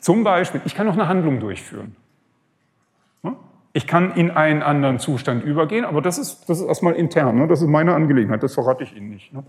Zum 0.06 0.24
Beispiel, 0.24 0.62
ich 0.66 0.76
kann 0.76 0.86
noch 0.86 0.94
eine 0.94 1.08
Handlung 1.08 1.40
durchführen. 1.40 1.96
Ich 3.74 3.88
kann 3.88 4.14
in 4.14 4.30
einen 4.30 4.62
anderen 4.62 5.00
Zustand 5.00 5.44
übergehen, 5.44 5.84
aber 5.84 6.00
das 6.00 6.20
ist, 6.20 6.48
das 6.48 6.60
ist 6.60 6.68
erstmal 6.68 6.94
intern, 6.94 7.40
ne? 7.40 7.48
das 7.48 7.64
ist 7.64 7.68
meine 7.68 7.96
Angelegenheit, 7.96 8.44
das 8.44 8.54
verrate 8.54 8.84
ich 8.84 8.96
Ihnen 8.96 9.10
nicht. 9.10 9.34
Ne? 9.34 9.44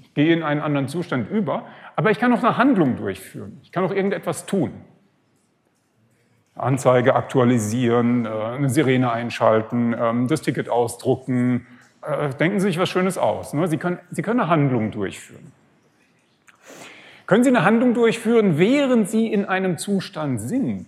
Ich 0.00 0.12
gehe 0.14 0.34
in 0.34 0.42
einen 0.42 0.62
anderen 0.62 0.88
Zustand 0.88 1.30
über, 1.30 1.62
aber 1.94 2.10
ich 2.10 2.18
kann 2.18 2.32
noch 2.32 2.42
eine 2.42 2.56
Handlung 2.56 2.96
durchführen. 2.96 3.60
Ich 3.62 3.70
kann 3.70 3.84
noch 3.84 3.92
irgendetwas 3.92 4.46
tun. 4.46 4.72
Anzeige 6.56 7.14
aktualisieren, 7.14 8.26
äh, 8.26 8.30
eine 8.30 8.70
Sirene 8.70 9.12
einschalten, 9.12 9.94
ähm, 9.96 10.26
das 10.26 10.42
Ticket 10.42 10.68
ausdrucken. 10.68 11.68
Äh, 12.02 12.30
denken 12.30 12.58
Sie 12.58 12.66
sich 12.66 12.80
was 12.80 12.88
Schönes 12.88 13.16
aus. 13.16 13.54
Ne? 13.54 13.68
Sie 13.68 13.76
können, 13.76 14.00
Sie 14.10 14.22
können 14.22 14.40
eine 14.40 14.50
Handlung 14.50 14.90
durchführen. 14.90 15.52
Können 17.28 17.44
Sie 17.44 17.50
eine 17.50 17.62
Handlung 17.62 17.92
durchführen, 17.92 18.56
während 18.56 19.10
Sie 19.10 19.30
in 19.30 19.44
einem 19.44 19.76
Zustand 19.76 20.40
sind? 20.40 20.86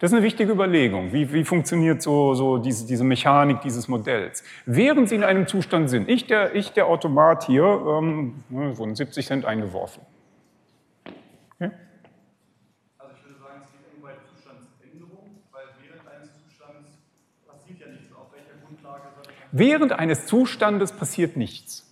Das 0.00 0.10
ist 0.10 0.16
eine 0.16 0.24
wichtige 0.24 0.50
Überlegung. 0.50 1.12
Wie, 1.12 1.32
wie 1.32 1.44
funktioniert 1.44 2.02
so, 2.02 2.34
so 2.34 2.58
diese, 2.58 2.88
diese, 2.88 3.04
Mechanik 3.04 3.60
dieses 3.60 3.86
Modells? 3.86 4.42
Während 4.66 5.08
Sie 5.08 5.14
in 5.14 5.22
einem 5.22 5.46
Zustand 5.46 5.88
sind, 5.88 6.08
ich 6.08 6.26
der, 6.26 6.56
ich 6.56 6.72
der 6.72 6.86
Automat 6.88 7.44
hier, 7.44 7.62
ähm, 7.62 8.42
ne, 8.48 8.76
wurden 8.76 8.96
70 8.96 9.24
Cent 9.24 9.44
eingeworfen. 9.44 10.02
Okay? 11.54 11.70
Also 12.98 13.14
ich 13.14 13.24
würde 13.24 13.38
sagen, 13.38 13.60
es 13.62 13.70
geht 13.70 13.82
irgendwo 13.84 14.02
bei 14.02 14.14
Zustandsänderung, 14.34 15.38
weil 15.52 15.62
während 15.80 16.08
eines 16.08 16.30
Zustandes 16.42 16.98
passiert 17.46 17.78
ja 17.78 17.86
nichts. 17.86 18.12
Auf 18.16 18.32
welcher 18.32 18.58
Grundlage 18.66 19.02
soll 19.14 19.32
Während 19.52 19.92
eines 19.92 20.26
Zustandes 20.26 20.90
passiert 20.90 21.36
nichts. 21.36 21.86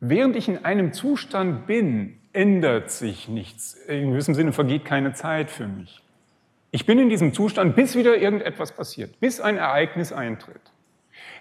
Während 0.00 0.34
ich 0.34 0.48
in 0.48 0.64
einem 0.64 0.92
Zustand 0.92 1.66
bin, 1.66 2.18
ändert 2.32 2.90
sich 2.90 3.28
nichts. 3.28 3.74
In 3.74 4.12
gewissem 4.12 4.34
Sinne 4.34 4.52
vergeht 4.52 4.84
keine 4.84 5.12
Zeit 5.12 5.50
für 5.50 5.66
mich. 5.66 6.02
Ich 6.70 6.86
bin 6.86 6.98
in 6.98 7.08
diesem 7.08 7.34
Zustand, 7.34 7.76
bis 7.76 7.96
wieder 7.96 8.16
irgendetwas 8.16 8.72
passiert, 8.72 9.20
bis 9.20 9.40
ein 9.40 9.58
Ereignis 9.58 10.12
eintritt. 10.12 10.60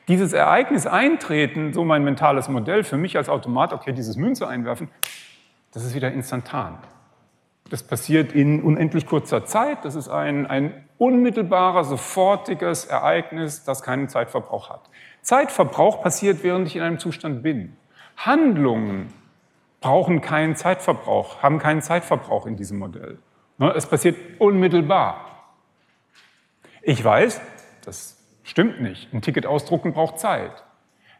Dieses 0.07 0.33
Ereignis 0.33 0.87
eintreten, 0.87 1.71
so 1.71 1.85
mein 1.85 2.03
mentales 2.03 2.49
Modell 2.49 2.83
für 2.83 2.97
mich 2.97 3.15
als 3.15 3.29
Automat, 3.29 3.71
okay, 3.71 3.93
dieses 3.93 4.17
Münze 4.17 4.47
einwerfen, 4.47 4.89
das 5.71 5.85
ist 5.85 5.93
wieder 5.93 6.11
instantan. 6.11 6.79
Das 7.69 7.83
passiert 7.83 8.33
in 8.33 8.63
unendlich 8.63 9.05
kurzer 9.05 9.45
Zeit. 9.45 9.85
Das 9.85 9.93
ist 9.93 10.09
ein, 10.09 10.47
ein 10.47 10.83
unmittelbarer, 10.97 11.83
sofortiges 11.83 12.85
Ereignis, 12.85 13.63
das 13.63 13.83
keinen 13.83 14.09
Zeitverbrauch 14.09 14.69
hat. 14.71 14.89
Zeitverbrauch 15.21 16.01
passiert, 16.01 16.43
während 16.43 16.67
ich 16.67 16.75
in 16.75 16.81
einem 16.81 16.97
Zustand 16.97 17.43
bin. 17.43 17.77
Handlungen 18.25 19.13
brauchen 19.79 20.19
keinen 20.19 20.55
Zeitverbrauch, 20.55 21.41
haben 21.41 21.57
keinen 21.57 21.81
Zeitverbrauch 21.81 22.45
in 22.45 22.57
diesem 22.57 22.77
Modell. 22.77 23.19
Ne, 23.57 23.73
es 23.75 23.85
passiert 23.85 24.17
unmittelbar. 24.39 25.25
Ich 26.81 27.03
weiß, 27.03 27.41
das 27.85 28.17
stimmt 28.43 28.81
nicht. 28.81 29.13
Ein 29.13 29.21
Ticket 29.21 29.45
ausdrucken 29.45 29.93
braucht 29.93 30.19
Zeit. 30.19 30.63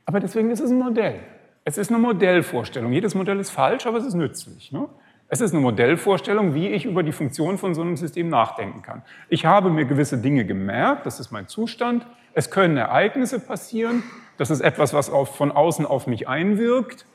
Aber 0.06 0.20
deswegen 0.20 0.52
ist 0.52 0.60
es 0.60 0.72
ein 0.72 0.80
Modell. 0.80 1.20
Es 1.64 1.78
ist 1.78 1.90
eine 1.90 2.00
Modellvorstellung. 2.00 2.92
Jedes 2.92 3.16
Modell 3.16 3.40
ist 3.40 3.52
falsch, 3.52 3.86
aber 3.86 3.98
es 3.98 4.06
ist 4.06 4.16
nützlich. 4.16 4.72
Ne? 4.72 4.90
Es 5.30 5.40
ist 5.40 5.54
eine 5.54 5.62
Modellvorstellung, 5.62 6.54
wie 6.54 6.68
ich 6.68 6.86
über 6.86 7.04
die 7.04 7.12
Funktion 7.12 7.58
von 7.58 7.76
so 7.76 7.82
einem 7.82 7.96
System 7.96 8.30
nachdenken 8.30 8.82
kann. 8.82 9.04
Ich 9.30 9.46
habe 9.46 9.70
mir 9.70 9.86
gewisse 9.86 10.18
Dinge 10.18 10.46
gemerkt, 10.46 11.06
das 11.06 11.20
ist 11.20 11.32
mein 11.32 11.48
Zustand. 11.48 12.06
Es 12.34 12.50
können 12.50 12.76
Ereignisse 12.78 13.40
passieren 13.40 14.04
das 14.40 14.50
ist 14.50 14.62
etwas, 14.62 14.94
was 14.94 15.10
auf, 15.10 15.36
von 15.36 15.52
außen 15.52 15.86
auf 15.86 16.08
mich 16.08 16.30
einwirkt. 16.30 17.06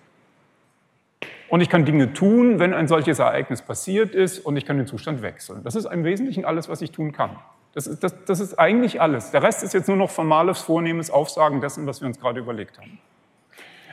Und 1.48 1.62
ich 1.62 1.70
kann 1.70 1.86
Dinge 1.86 2.12
tun, 2.12 2.58
wenn 2.58 2.74
ein 2.74 2.86
solches 2.86 3.18
Ereignis 3.18 3.62
passiert 3.62 4.14
ist 4.14 4.40
und 4.40 4.58
ich 4.58 4.66
kann 4.66 4.76
den 4.76 4.86
Zustand 4.86 5.22
wechseln. 5.22 5.64
Das 5.64 5.74
ist 5.74 5.86
im 5.86 6.04
Wesentlichen 6.04 6.44
alles, 6.44 6.68
was 6.68 6.82
ich 6.82 6.90
tun 6.90 7.12
kann. 7.12 7.38
Das 7.72 7.86
ist, 7.86 8.04
das, 8.04 8.24
das 8.26 8.40
ist 8.40 8.58
eigentlich 8.58 9.00
alles. 9.00 9.30
Der 9.30 9.42
Rest 9.42 9.62
ist 9.62 9.72
jetzt 9.72 9.88
nur 9.88 9.96
noch 9.96 10.10
formales, 10.10 10.60
vornehmes 10.60 11.10
Aufsagen 11.10 11.62
dessen, 11.62 11.86
was 11.86 12.02
wir 12.02 12.08
uns 12.08 12.20
gerade 12.20 12.40
überlegt 12.40 12.78
haben. 12.78 12.98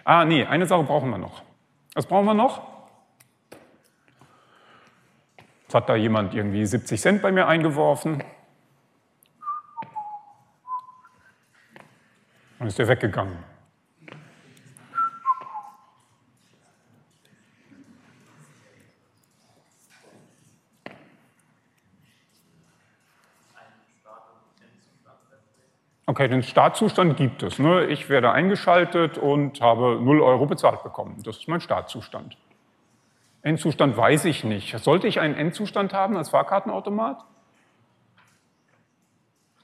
Ah, 0.04 0.26
nee, 0.26 0.44
eine 0.44 0.66
Sache 0.66 0.84
brauchen 0.84 1.10
wir 1.10 1.18
noch. 1.18 1.42
Was 1.94 2.06
brauchen 2.06 2.26
wir 2.26 2.34
noch? 2.34 2.62
Jetzt 5.64 5.76
hat 5.76 5.88
da 5.88 5.96
jemand 5.96 6.34
irgendwie 6.34 6.66
70 6.66 7.00
Cent 7.00 7.22
bei 7.22 7.32
mir 7.32 7.48
eingeworfen. 7.48 8.26
Und 12.62 12.68
ist 12.68 12.80
er 12.80 12.88
weggegangen. 12.88 13.40
Okay, 26.06 26.28
den 26.28 26.44
Startzustand 26.44 27.18
gibt 27.18 27.42
es. 27.42 27.58
Ne? 27.58 27.88
Ich 27.88 28.10
werde 28.10 28.32
eingeschaltet 28.32 29.18
und 29.18 29.60
habe 29.60 30.00
0 30.00 30.22
Euro 30.22 30.46
bezahlt 30.46 30.84
bekommen. 30.84 31.20
Das 31.24 31.38
ist 31.38 31.48
mein 31.48 31.62
Startzustand. 31.62 32.38
Endzustand 33.42 33.98
weiß 33.98 34.26
ich 34.26 34.44
nicht. 34.44 34.78
Sollte 34.78 35.08
ich 35.08 35.20
einen 35.20 35.34
Endzustand 35.34 35.94
haben 35.94 36.16
als 36.16 36.30
Fahrkartenautomat? 36.30 37.26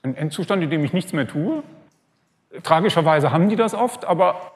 Ein 0.01 0.15
Endzustand, 0.15 0.63
in 0.63 0.71
dem 0.71 0.83
ich 0.83 0.93
nichts 0.93 1.13
mehr 1.13 1.27
tue? 1.27 1.61
Tragischerweise 2.63 3.31
haben 3.31 3.49
die 3.49 3.55
das 3.55 3.73
oft, 3.73 4.05
aber 4.05 4.53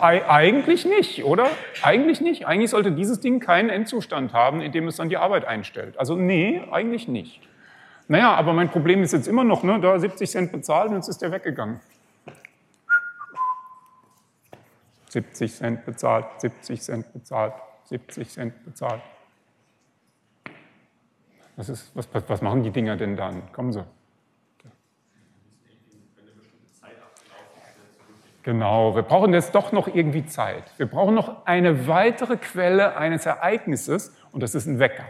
eigentlich 0.00 0.84
nicht, 0.84 1.24
oder? 1.24 1.48
Eigentlich 1.82 2.20
nicht. 2.20 2.46
Eigentlich 2.46 2.70
sollte 2.70 2.92
dieses 2.92 3.20
Ding 3.20 3.40
keinen 3.40 3.70
Endzustand 3.70 4.32
haben, 4.32 4.60
in 4.60 4.72
dem 4.72 4.88
es 4.88 4.96
dann 4.96 5.08
die 5.08 5.18
Arbeit 5.18 5.44
einstellt. 5.44 5.98
Also 5.98 6.16
nee, 6.16 6.62
eigentlich 6.70 7.08
nicht. 7.08 7.40
Naja, 8.08 8.34
aber 8.34 8.52
mein 8.52 8.70
Problem 8.70 9.02
ist 9.02 9.12
jetzt 9.12 9.28
immer 9.28 9.44
noch, 9.44 9.62
ne, 9.62 9.78
da 9.80 9.98
70 9.98 10.30
Cent 10.30 10.52
bezahlt 10.52 10.88
und 10.88 10.96
jetzt 10.96 11.08
ist 11.08 11.22
der 11.22 11.30
weggegangen. 11.30 11.80
70 15.10 15.54
Cent 15.54 15.84
bezahlt, 15.84 16.26
70 16.38 16.80
Cent 16.80 17.12
bezahlt, 17.12 17.54
70 17.84 18.28
Cent 18.28 18.64
bezahlt. 18.64 19.02
Was, 21.56 21.68
ist, 21.68 21.94
was, 21.94 22.08
was 22.26 22.42
machen 22.42 22.62
die 22.62 22.70
Dinger 22.70 22.96
denn 22.96 23.16
dann? 23.16 23.52
Kommen 23.52 23.72
Sie. 23.72 23.84
Genau, 28.42 28.94
wir 28.94 29.02
brauchen 29.02 29.34
jetzt 29.34 29.54
doch 29.54 29.70
noch 29.72 29.86
irgendwie 29.86 30.24
Zeit. 30.24 30.64
Wir 30.78 30.86
brauchen 30.86 31.14
noch 31.14 31.44
eine 31.46 31.86
weitere 31.86 32.36
Quelle 32.36 32.96
eines 32.96 33.26
Ereignisses 33.26 34.16
und 34.32 34.42
das 34.42 34.54
ist 34.54 34.66
ein 34.66 34.78
Wecker. 34.78 35.04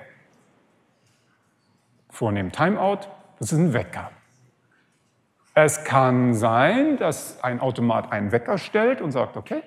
Vornehmen 2.09 2.51
Timeout, 2.51 3.01
das 3.39 3.53
ist 3.53 3.59
ein 3.59 3.73
Wecker. 3.73 4.11
Es 5.55 5.85
kann 5.85 6.35
sein, 6.35 6.97
dass 6.97 7.43
ein 7.43 7.61
Automat 7.61 8.11
einen 8.13 8.33
Wecker 8.33 8.59
stellt 8.59 9.01
und 9.01 9.13
sagt, 9.13 9.37
okay, 9.37 9.63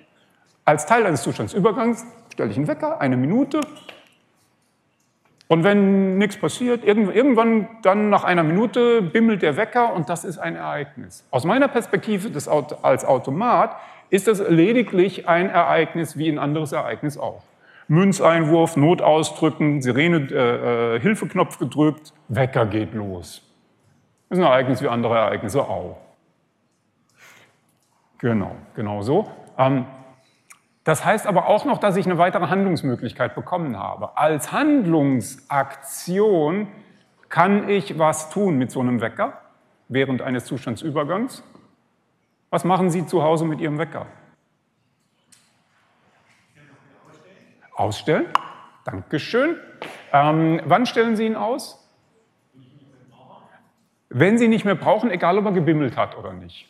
als 0.65 0.85
Teil 0.85 1.05
eines 1.05 1.23
Zustandsübergangs 1.23 2.05
stelle 2.31 2.51
ich 2.51 2.57
einen 2.57 2.67
Wecker, 2.67 2.99
eine 2.99 3.17
Minute. 3.17 3.61
Und 5.47 5.63
wenn 5.63 6.17
nichts 6.17 6.37
passiert, 6.37 6.83
irgendwann 6.85 7.67
dann 7.81 8.09
nach 8.09 8.23
einer 8.23 8.43
Minute 8.43 9.01
bimmelt 9.01 9.41
der 9.41 9.57
Wecker 9.57 9.93
und 9.93 10.09
das 10.09 10.23
ist 10.23 10.37
ein 10.37 10.55
Ereignis. 10.55 11.25
Aus 11.31 11.43
meiner 11.43 11.67
Perspektive 11.67 12.31
des, 12.31 12.47
als 12.47 13.05
Automat 13.05 13.75
ist 14.09 14.27
das 14.27 14.47
lediglich 14.47 15.27
ein 15.27 15.49
Ereignis 15.49 16.17
wie 16.17 16.29
ein 16.29 16.39
anderes 16.39 16.71
Ereignis 16.71 17.17
auch. 17.17 17.43
Münzeinwurf, 17.87 18.77
Notausdrücken, 18.77 19.81
Sirene, 19.81 20.27
äh, 20.31 20.95
äh, 20.95 20.99
Hilfeknopf 20.99 21.59
gedrückt, 21.59 22.13
Wecker 22.29 22.65
geht 22.65 22.93
los. 22.93 23.41
Das 24.29 24.39
ist 24.39 24.45
ein 24.45 24.49
Ereignis 24.49 24.81
wie 24.81 24.87
andere 24.87 25.15
Ereignisse 25.15 25.61
auch. 25.61 25.97
Genau, 28.19 28.55
genau 28.75 29.01
so. 29.01 29.27
Ähm, 29.57 29.85
das 30.83 31.05
heißt 31.05 31.27
aber 31.27 31.47
auch 31.47 31.63
noch, 31.65 31.77
dass 31.77 31.95
ich 31.95 32.05
eine 32.05 32.17
weitere 32.17 32.47
Handlungsmöglichkeit 32.47 33.35
bekommen 33.35 33.77
habe. 33.77 34.17
Als 34.17 34.51
Handlungsaktion 34.51 36.67
kann 37.29 37.69
ich 37.69 37.97
was 37.97 38.29
tun 38.29 38.57
mit 38.57 38.71
so 38.71 38.81
einem 38.81 38.99
Wecker 39.01 39.39
während 39.87 40.21
eines 40.21 40.45
Zustandsübergangs. 40.45 41.43
Was 42.49 42.65
machen 42.65 42.89
Sie 42.89 43.05
zu 43.05 43.23
Hause 43.23 43.45
mit 43.45 43.61
Ihrem 43.61 43.79
Wecker? 43.79 44.07
Ausstellen. 47.75 48.27
Dankeschön. 48.85 49.57
Ähm, 50.11 50.61
wann 50.65 50.85
stellen 50.85 51.15
Sie 51.15 51.25
ihn 51.25 51.35
aus? 51.35 51.79
Wenn 54.09 54.37
Sie 54.37 54.47
nicht 54.47 54.65
mehr 54.65 54.75
brauchen, 54.75 55.09
egal 55.09 55.39
ob 55.39 55.45
er 55.45 55.53
gebimmelt 55.53 55.97
hat 55.97 56.17
oder 56.17 56.33
nicht. 56.33 56.69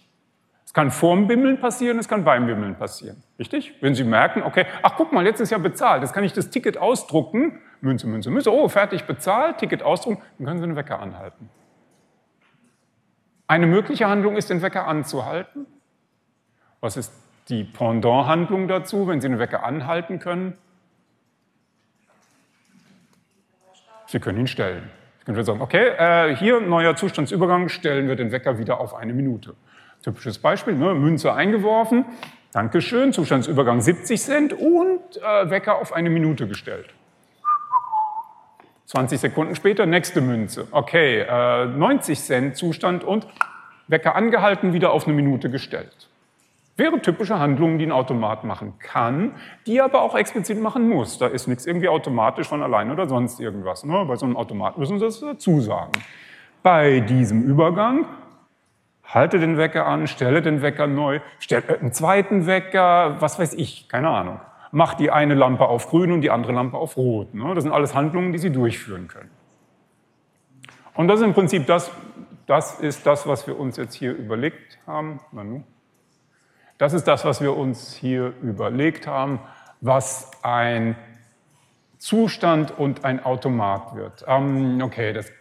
Es 0.73 0.75
kann 0.75 0.89
vorm 0.89 1.27
Bimmeln 1.27 1.59
passieren, 1.59 1.99
es 1.99 2.07
kann 2.07 2.23
beim 2.23 2.47
Bimmeln 2.47 2.73
passieren. 2.73 3.21
Richtig? 3.37 3.75
Wenn 3.79 3.93
Sie 3.93 4.03
merken, 4.03 4.41
okay, 4.41 4.65
ach 4.81 4.95
guck 4.97 5.13
mal, 5.13 5.23
jetzt 5.23 5.39
ist 5.39 5.51
ja 5.51 5.59
bezahlt, 5.59 6.01
jetzt 6.01 6.13
kann 6.13 6.23
ich 6.23 6.33
das 6.33 6.49
Ticket 6.49 6.79
ausdrucken, 6.79 7.59
Münze, 7.81 8.07
Münze, 8.07 8.31
Münze, 8.31 8.51
oh, 8.51 8.67
fertig 8.69 9.03
bezahlt, 9.03 9.59
Ticket 9.59 9.83
ausdrucken, 9.83 10.23
dann 10.39 10.47
können 10.47 10.59
Sie 10.59 10.65
den 10.65 10.75
Wecker 10.75 10.99
anhalten. 10.99 11.47
Eine 13.45 13.67
mögliche 13.67 14.09
Handlung 14.09 14.35
ist, 14.35 14.49
den 14.49 14.63
Wecker 14.63 14.87
anzuhalten. 14.87 15.67
Was 16.81 16.97
ist 16.97 17.13
die 17.49 17.65
Pendant-Handlung 17.65 18.67
dazu, 18.67 19.07
wenn 19.07 19.21
Sie 19.21 19.29
den 19.29 19.37
Wecker 19.37 19.63
anhalten 19.63 20.17
können? 20.17 20.57
Sie 24.07 24.19
können 24.19 24.39
ihn 24.39 24.47
stellen. 24.47 24.89
Sie 25.19 25.25
können 25.25 25.43
sagen, 25.43 25.61
okay, 25.61 25.89
äh, 25.99 26.35
hier 26.35 26.61
neuer 26.61 26.95
Zustandsübergang, 26.95 27.69
stellen 27.69 28.07
wir 28.07 28.15
den 28.15 28.31
Wecker 28.31 28.57
wieder 28.57 28.79
auf 28.79 28.95
eine 28.95 29.13
Minute. 29.13 29.55
Typisches 30.03 30.37
Beispiel, 30.37 30.75
ne? 30.75 30.93
Münze 30.93 31.33
eingeworfen, 31.33 32.05
Dankeschön, 32.51 33.13
Zustandsübergang 33.13 33.81
70 33.81 34.21
Cent 34.21 34.53
und 34.53 34.99
äh, 35.17 35.49
Wecker 35.49 35.79
auf 35.79 35.91
eine 35.93 36.09
Minute 36.09 36.47
gestellt. 36.47 36.93
20 38.85 39.19
Sekunden 39.19 39.55
später, 39.55 39.87
nächste 39.87 40.21
Münze. 40.21 40.67
Okay, 40.71 41.21
äh, 41.21 41.65
90 41.65 42.19
Cent 42.19 42.57
Zustand 42.57 43.03
und 43.03 43.25
Wecker 43.87 44.15
angehalten, 44.15 44.73
wieder 44.73 44.91
auf 44.91 45.05
eine 45.07 45.15
Minute 45.15 45.49
gestellt. 45.49 46.09
Wäre 46.75 46.99
typische 47.01 47.39
Handlungen, 47.39 47.79
die 47.79 47.85
ein 47.85 47.91
Automat 47.91 48.43
machen 48.43 48.73
kann, 48.79 49.35
die 49.65 49.77
er 49.77 49.85
aber 49.85 50.01
auch 50.01 50.15
explizit 50.15 50.59
machen 50.59 50.89
muss. 50.89 51.17
Da 51.17 51.27
ist 51.27 51.47
nichts 51.47 51.65
irgendwie 51.65 51.87
automatisch 51.87 52.47
von 52.47 52.61
allein 52.61 52.91
oder 52.91 53.07
sonst 53.07 53.39
irgendwas. 53.39 53.83
Ne? 53.83 54.05
Bei 54.07 54.15
so 54.15 54.25
einem 54.25 54.35
Automat 54.35 54.77
müssen 54.77 54.99
Sie 54.99 55.05
das 55.05 55.19
dazu 55.19 55.61
sagen. 55.61 55.91
Bei 56.61 56.99
diesem 56.99 57.43
Übergang 57.43 58.05
halte 59.03 59.39
den 59.39 59.57
Wecker 59.57 59.85
an, 59.85 60.07
stelle 60.07 60.41
den 60.41 60.61
Wecker 60.61 60.87
neu, 60.87 61.19
stelle 61.39 61.79
einen 61.79 61.93
zweiten 61.93 62.45
Wecker, 62.45 63.17
was 63.19 63.39
weiß 63.39 63.53
ich, 63.53 63.87
keine 63.89 64.09
Ahnung. 64.09 64.39
Mach 64.71 64.95
die 64.95 65.11
eine 65.11 65.35
Lampe 65.35 65.67
auf 65.67 65.89
grün 65.89 66.11
und 66.11 66.21
die 66.21 66.31
andere 66.31 66.53
Lampe 66.53 66.77
auf 66.77 66.97
rot. 66.97 67.33
Ne? 67.33 67.53
Das 67.53 67.63
sind 67.63 67.73
alles 67.73 67.93
Handlungen, 67.93 68.31
die 68.33 68.39
Sie 68.39 68.51
durchführen 68.51 69.07
können. 69.07 69.29
Und 70.95 71.07
das 71.07 71.19
ist 71.19 71.25
im 71.25 71.33
Prinzip 71.33 71.67
das, 71.67 71.91
das 72.47 72.79
ist 72.79 73.05
das, 73.05 73.27
was 73.27 73.45
wir 73.45 73.59
uns 73.59 73.77
jetzt 73.77 73.93
hier 73.93 74.13
überlegt 74.13 74.79
haben. 74.87 75.19
Das 76.77 76.93
ist 76.93 77.07
das, 77.07 77.23
was 77.23 77.41
wir 77.41 77.55
uns 77.55 77.93
hier 77.93 78.33
überlegt 78.41 79.05
haben, 79.05 79.39
was 79.81 80.31
ein 80.41 80.95
Zustand 81.99 82.77
und 82.77 83.05
ein 83.05 83.23
Automat 83.23 83.95
wird. 83.95 84.25
Ähm, 84.27 84.81
okay, 84.83 85.13
das, 85.13 85.31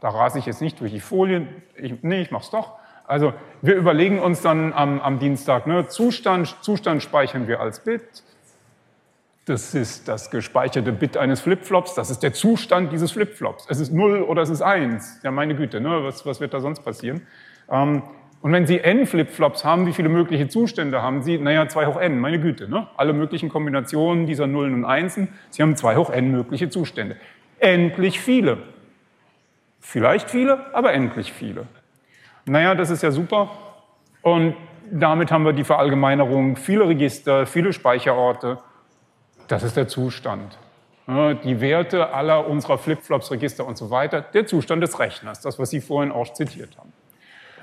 da 0.00 0.08
rase 0.08 0.38
ich 0.38 0.46
jetzt 0.46 0.60
nicht 0.60 0.80
durch 0.80 0.92
die 0.92 1.00
Folien. 1.00 1.62
Ich, 1.76 2.02
nee, 2.02 2.22
ich 2.22 2.30
mache 2.30 2.44
es 2.44 2.50
doch. 2.50 2.77
Also 3.08 3.32
wir 3.62 3.74
überlegen 3.74 4.20
uns 4.20 4.42
dann 4.42 4.72
am, 4.72 5.00
am 5.00 5.18
Dienstag, 5.18 5.66
ne, 5.66 5.88
Zustand, 5.88 6.56
Zustand 6.60 7.02
speichern 7.02 7.48
wir 7.48 7.60
als 7.60 7.80
Bit. 7.80 8.22
Das 9.46 9.74
ist 9.74 10.08
das 10.08 10.30
gespeicherte 10.30 10.92
Bit 10.92 11.16
eines 11.16 11.40
Flipflops. 11.40 11.94
Das 11.94 12.10
ist 12.10 12.22
der 12.22 12.34
Zustand 12.34 12.92
dieses 12.92 13.12
Flipflops. 13.12 13.66
Es 13.70 13.80
ist 13.80 13.94
0 13.94 14.22
oder 14.22 14.42
es 14.42 14.50
ist 14.50 14.60
1. 14.60 15.20
Ja, 15.22 15.30
meine 15.30 15.56
Güte, 15.56 15.80
ne, 15.80 16.04
was, 16.04 16.26
was 16.26 16.38
wird 16.40 16.52
da 16.52 16.60
sonst 16.60 16.80
passieren? 16.84 17.22
Ähm, 17.70 18.02
und 18.42 18.52
wenn 18.52 18.66
Sie 18.66 18.78
n 18.78 19.06
Flipflops 19.06 19.64
haben, 19.64 19.86
wie 19.86 19.92
viele 19.92 20.10
mögliche 20.10 20.48
Zustände 20.48 21.02
haben 21.02 21.22
Sie? 21.22 21.38
Naja, 21.38 21.66
2 21.66 21.86
hoch 21.86 22.00
n, 22.00 22.20
meine 22.20 22.38
Güte. 22.38 22.68
Ne? 22.68 22.86
Alle 22.96 23.12
möglichen 23.12 23.48
Kombinationen 23.48 24.26
dieser 24.26 24.46
Nullen 24.46 24.74
und 24.74 24.84
Einsen. 24.84 25.28
Sie 25.50 25.62
haben 25.62 25.76
2 25.76 25.96
hoch 25.96 26.10
n 26.10 26.30
mögliche 26.30 26.68
Zustände. 26.68 27.16
Endlich 27.58 28.20
viele. 28.20 28.58
Vielleicht 29.80 30.30
viele, 30.30 30.72
aber 30.74 30.92
endlich 30.92 31.32
viele. 31.32 31.66
Naja, 32.48 32.74
das 32.74 32.90
ist 32.90 33.02
ja 33.02 33.10
super. 33.10 33.50
Und 34.22 34.54
damit 34.90 35.30
haben 35.30 35.44
wir 35.44 35.52
die 35.52 35.64
Verallgemeinerung, 35.64 36.56
viele 36.56 36.88
Register, 36.88 37.46
viele 37.46 37.72
Speicherorte. 37.72 38.58
Das 39.48 39.62
ist 39.62 39.76
der 39.76 39.88
Zustand. 39.88 40.58
Die 41.06 41.60
Werte 41.60 42.12
aller 42.12 42.46
unserer 42.46 42.76
Flipflops, 42.76 43.30
Register 43.30 43.66
und 43.66 43.78
so 43.78 43.90
weiter, 43.90 44.20
der 44.20 44.46
Zustand 44.46 44.82
des 44.82 44.98
Rechners, 44.98 45.40
das, 45.40 45.58
was 45.58 45.70
Sie 45.70 45.80
vorhin 45.80 46.12
auch 46.12 46.32
zitiert 46.34 46.76
haben. 46.76 46.92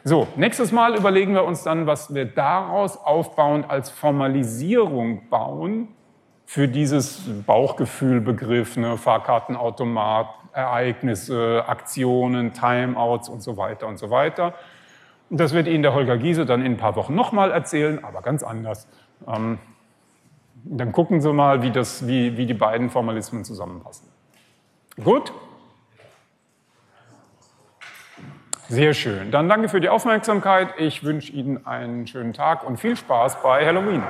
So, 0.04 0.28
nächstes 0.36 0.72
Mal 0.72 0.96
überlegen 0.96 1.34
wir 1.34 1.44
uns 1.44 1.64
dann, 1.64 1.86
was 1.86 2.14
wir 2.14 2.26
daraus 2.26 2.98
aufbauend 2.98 3.70
als 3.70 3.90
Formalisierung 3.90 5.30
bauen 5.30 5.90
für 6.46 6.68
dieses 6.68 7.22
Bauchgefühlbegriff, 7.46 8.78
ne, 8.78 8.98
Fahrkartenautomat, 8.98 10.28
Ereignisse, 10.54 11.64
Aktionen, 11.68 12.54
Timeouts 12.54 13.30
und 13.30 13.42
so 13.42 13.58
weiter 13.58 13.88
und 13.88 13.98
so 13.98 14.10
weiter. 14.10 14.54
Das 15.30 15.54
wird 15.54 15.68
Ihnen 15.68 15.84
der 15.84 15.94
Holger 15.94 16.18
Giese 16.18 16.46
dann 16.46 16.62
in 16.62 16.74
ein 16.74 16.78
paar 16.78 16.96
Wochen 16.96 17.16
nochmal 17.16 17.52
erzählen, 17.52 18.04
aber 18.04 18.22
ganz 18.22 18.44
anders. 18.44 18.88
Ähm, 19.28 19.58
dann 20.66 20.92
gucken 20.92 21.22
Sie 21.22 21.32
mal, 21.32 21.62
wie, 21.62 21.72
das, 21.72 22.08
wie, 22.08 22.38
wie 22.38 22.46
die 22.46 22.54
beiden 22.54 22.90
Formalismen 22.90 23.44
zusammenpassen. 23.44 24.08
Gut? 25.04 25.34
Sehr 28.68 28.96
schön. 28.96 29.30
Dann 29.30 29.48
danke 29.48 29.70
für 29.70 29.80
die 29.80 29.90
Aufmerksamkeit. 29.90 30.70
Ich 30.78 31.04
wünsche 31.04 31.32
Ihnen 31.32 31.68
einen 31.68 32.08
schönen 32.08 32.34
Tag 32.34 32.64
und 32.64 32.78
viel 32.78 32.96
Spaß 32.96 33.44
bei 33.44 33.66
Halloween. 33.66 34.02